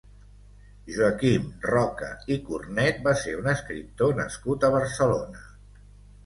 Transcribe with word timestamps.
Joaquim 0.93 1.43
Roca 1.65 2.09
i 2.35 2.37
Cornet 2.47 3.03
va 3.09 3.13
ser 3.25 3.35
un 3.43 3.51
escriptor 3.53 4.17
nascut 4.23 4.67
a 4.67 4.73
Barcelona. 4.79 5.47